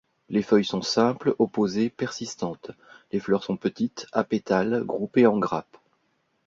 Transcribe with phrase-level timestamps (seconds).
[0.29, 2.71] Les feuilles sont simples, opposées, persistantes;
[3.11, 5.77] les fleurs sont petites, apétales, groupées en grappes.